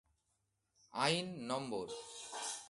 আইন 0.93 1.27
নং. 1.47 1.63